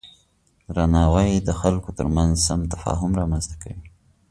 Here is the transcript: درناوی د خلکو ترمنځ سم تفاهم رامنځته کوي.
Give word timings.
درناوی 0.75 1.31
د 1.47 1.49
خلکو 1.61 1.89
ترمنځ 1.97 2.33
سم 2.47 2.59
تفاهم 2.73 3.11
رامنځته 3.19 3.55
کوي. 3.63 3.85